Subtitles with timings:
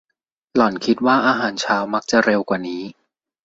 [0.55, 2.81] หล่อนคิดว่าอาหารเช้ามักจะเร็วกว่านี้